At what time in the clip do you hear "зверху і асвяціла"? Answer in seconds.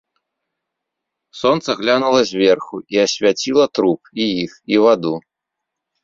2.29-3.65